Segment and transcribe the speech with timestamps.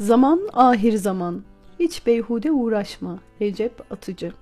[0.00, 1.42] Zaman ahir zaman.
[1.80, 3.18] Hiç beyhude uğraşma.
[3.40, 4.32] Recep Atıcı.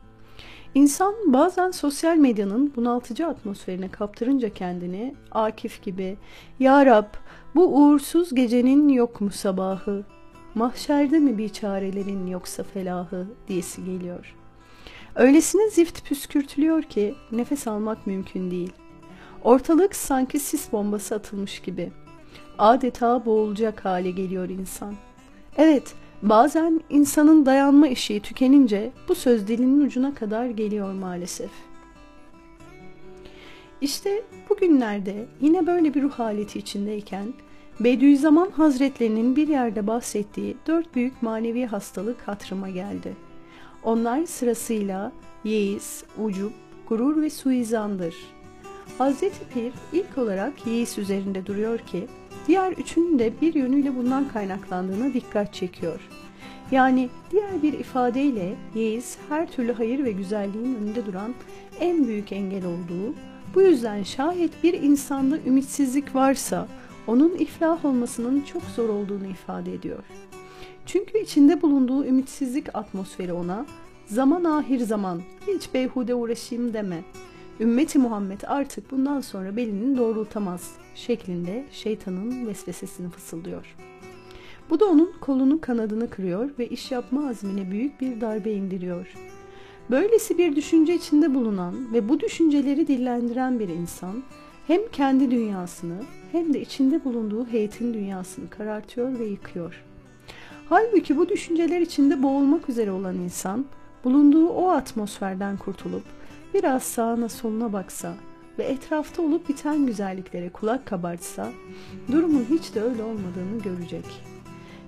[0.75, 6.17] İnsan bazen sosyal medyanın bunaltıcı atmosferine kaptırınca kendini Akif gibi
[6.61, 7.07] Ya Rab
[7.55, 10.05] bu uğursuz gecenin yok mu sabahı?
[10.55, 14.35] Mahşerde mi bir çarelerin yoksa felahı diyesi geliyor.
[15.15, 18.73] Öylesine zift püskürtülüyor ki nefes almak mümkün değil.
[19.45, 21.93] Ortalık sanki sis bombası atılmış gibi.
[22.59, 24.95] Adeta boğulacak hale geliyor insan.
[25.57, 31.51] Evet, bazen insanın dayanma işi tükenince bu söz dilinin ucuna kadar geliyor maalesef.
[33.81, 37.35] İşte bugünlerde yine böyle bir ruh haleti içindeyken
[37.81, 43.17] Bediüzzaman Hazretlerinin bir yerde bahsettiği dört büyük manevi hastalık hatırıma geldi.
[43.83, 45.13] Onlar sırasıyla
[45.45, 46.53] yeis, ucup,
[46.89, 48.15] gurur ve suizandır.
[48.99, 52.07] Hazreti Pir ilk olarak yeis üzerinde duruyor ki
[52.47, 56.01] diğer üçünün de bir yönüyle bundan kaynaklandığına dikkat çekiyor.
[56.71, 61.35] Yani diğer bir ifadeyle yeis her türlü hayır ve güzelliğin önünde duran
[61.81, 63.15] en büyük engel olduğu,
[63.55, 66.69] bu yüzden şayet bir insanda ümitsizlik varsa
[67.07, 70.05] onun iflah olmasının çok zor olduğunu ifade ediyor.
[70.87, 73.67] Çünkü içinde bulunduğu ümitsizlik atmosferi ona
[74.07, 77.05] zaman ahir zaman hiç beyhude uğraşayım deme.
[77.61, 83.77] Ümmeti Muhammed artık bundan sonra belini doğrultamaz şeklinde şeytanın vesvesesini fısıldıyor.
[84.71, 89.15] Bu da onun kolunu kanadını kırıyor ve iş yapma azmine büyük bir darbe indiriyor.
[89.91, 94.23] Böylesi bir düşünce içinde bulunan ve bu düşünceleri dillendiren bir insan
[94.67, 99.85] hem kendi dünyasını hem de içinde bulunduğu heyetin dünyasını karartıyor ve yıkıyor.
[100.69, 103.65] Halbuki bu düşünceler içinde boğulmak üzere olan insan
[104.05, 106.05] bulunduğu o atmosferden kurtulup
[106.55, 108.15] biraz sağına soluna baksa
[108.59, 111.49] ve etrafta olup biten güzelliklere kulak kabartsa
[112.13, 114.05] durumun hiç de öyle olmadığını görecek.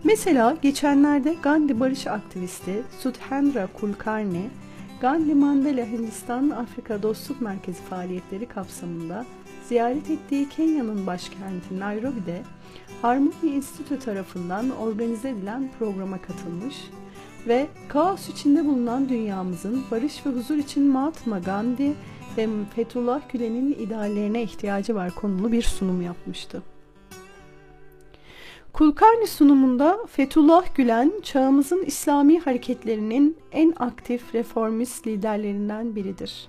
[0.04, 4.50] Mesela geçenlerde Gandhi barış aktivisti Sudhendra Kulkarni,
[5.00, 9.24] Gandhi Mandela Hindistan Afrika Dostluk Merkezi faaliyetleri kapsamında
[9.68, 12.42] ziyaret ettiği Kenya'nın başkenti Nairobi'de
[13.02, 16.74] Harmony Institute tarafından organize edilen programa katılmış
[17.48, 21.94] ve kaos içinde bulunan dünyamızın barış ve huzur için Mahatma Gandhi
[22.36, 26.62] ve Fethullah Gülen'in ideallerine ihtiyacı var konulu bir sunum yapmıştı.
[28.72, 36.48] Kulkarni sunumunda Fethullah Gülen çağımızın İslami hareketlerinin en aktif reformist liderlerinden biridir.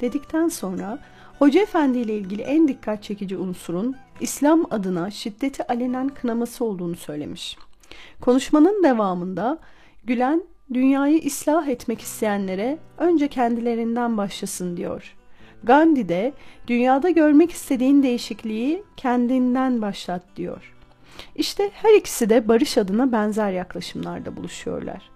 [0.00, 0.98] Dedikten sonra
[1.38, 7.56] Hoca Efendi ile ilgili en dikkat çekici unsurun İslam adına şiddeti alenen kınaması olduğunu söylemiş.
[8.20, 9.58] Konuşmanın devamında
[10.08, 10.42] Gülen
[10.74, 15.16] dünyayı ıslah etmek isteyenlere önce kendilerinden başlasın diyor.
[15.62, 16.32] Gandhi de
[16.66, 20.74] dünyada görmek istediğin değişikliği kendinden başlat diyor.
[21.36, 25.10] İşte her ikisi de barış adına benzer yaklaşımlarda buluşuyorlar.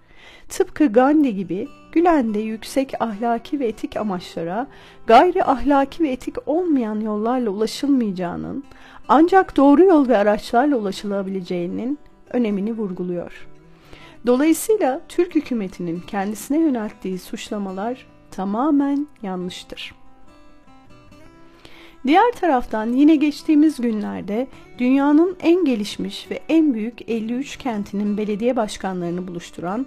[0.49, 4.67] Tıpkı Gandhi gibi Gülen de yüksek ahlaki ve etik amaçlara
[5.07, 8.65] gayri ahlaki ve etik olmayan yollarla ulaşılmayacağının
[9.09, 11.99] ancak doğru yol ve araçlarla ulaşılabileceğinin
[12.33, 13.52] önemini vurguluyor.
[14.27, 19.95] Dolayısıyla Türk hükümetinin kendisine yönelttiği suçlamalar tamamen yanlıştır.
[22.07, 24.47] Diğer taraftan yine geçtiğimiz günlerde
[24.79, 29.87] dünyanın en gelişmiş ve en büyük 53 kentinin belediye başkanlarını buluşturan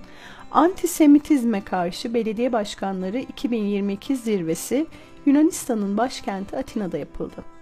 [0.52, 4.86] Antisemitizme karşı belediye başkanları 2022 zirvesi
[5.26, 7.55] Yunanistan'ın başkenti Atina'da yapıldı.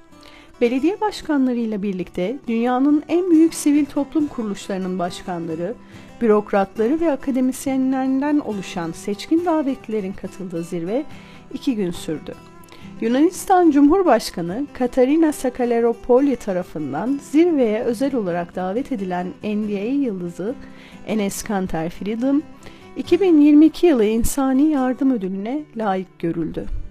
[0.62, 5.74] Belediye başkanlarıyla birlikte dünyanın en büyük sivil toplum kuruluşlarının başkanları,
[6.22, 11.06] bürokratları ve akademisyenlerinden oluşan seçkin davetlilerin katıldığı zirve
[11.53, 12.34] iki gün sürdü.
[13.02, 20.56] Yunanistan Cumhurbaşkanı Katarina Sakaleropoli tarafından zirveye özel olarak davet edilen NBA yıldızı
[21.08, 22.42] Enes Kanter Freedom,
[22.98, 26.82] 2022 yılı İnsani Yardım Ödülüne layık görüldü.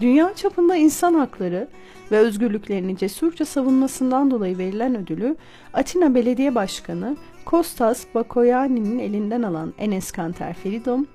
[0.00, 1.68] Dünya çapında insan hakları
[2.12, 5.36] ve özgürlüklerini cesurca savunmasından dolayı verilen ödülü
[5.72, 11.06] Atina Belediye Başkanı Kostas Bakoyani'nin elinden alan Enes Kanter Feridom,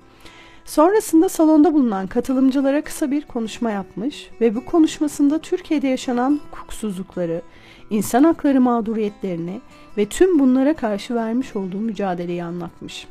[0.64, 7.42] sonrasında salonda bulunan katılımcılara kısa bir konuşma yapmış ve bu konuşmasında Türkiye'de yaşanan hukuksuzlukları,
[7.90, 9.60] insan hakları mağduriyetlerini
[9.96, 13.06] ve tüm bunlara karşı vermiş olduğu mücadeleyi anlatmış.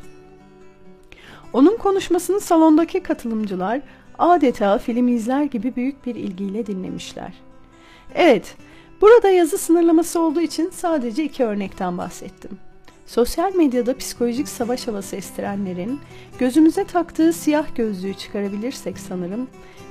[1.53, 3.81] Onun konuşmasını salondaki katılımcılar
[4.19, 7.33] adeta film izler gibi büyük bir ilgiyle dinlemişler.
[8.15, 8.55] Evet,
[9.01, 12.51] burada yazı sınırlaması olduğu için sadece iki örnekten bahsettim.
[13.05, 15.99] Sosyal medyada psikolojik savaş havası estirenlerin
[16.39, 19.47] gözümüze taktığı siyah gözlüğü çıkarabilirsek sanırım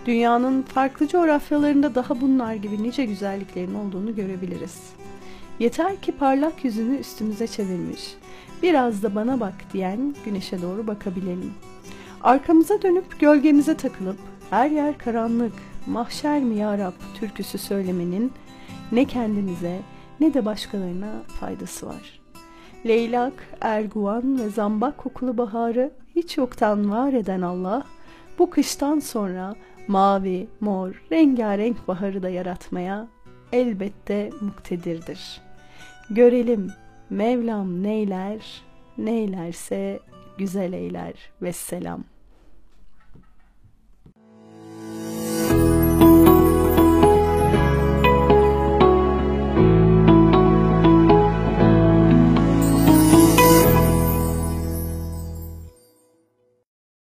[0.06, 4.78] dünyanın farklı coğrafyalarında daha bunlar gibi nice güzelliklerin olduğunu görebiliriz.
[5.58, 8.14] Yeter ki parlak yüzünü üstümüze çevirmiş
[8.62, 11.55] biraz da bana bak diyen güneşe doğru bakabilelim.
[12.26, 14.17] Arkamıza dönüp gölgemize takılıp
[14.50, 15.52] her yer karanlık,
[15.87, 18.32] mahşer mi ya Rab türküsü söylemenin
[18.93, 19.81] ne kendimize
[20.20, 22.20] ne de başkalarına faydası var.
[22.87, 27.82] Leylak, erguvan ve zambak kokulu baharı hiç yoktan var eden Allah,
[28.38, 29.55] bu kıştan sonra
[29.88, 33.08] mavi, mor, rengarenk baharı da yaratmaya
[33.52, 35.40] elbette muktedirdir.
[36.11, 36.70] Görelim
[37.11, 38.62] Mevlam neyler,
[38.99, 40.00] neylerse
[40.38, 41.14] güzel eyler.
[41.43, 42.16] Vesselam.